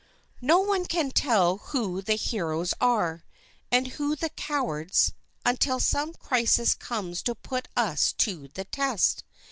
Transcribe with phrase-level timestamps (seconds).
[0.41, 3.23] No one can tell who the heroes are,
[3.71, 5.13] and who the cowards,
[5.45, 9.23] until some crisis comes to put us to the test.